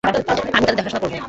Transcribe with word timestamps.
আমি 0.03 0.13
তাদের 0.55 0.77
দেখাশোনা 0.79 1.01
করব। 1.01 1.13